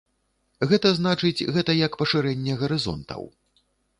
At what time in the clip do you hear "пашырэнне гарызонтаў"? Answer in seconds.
2.01-3.21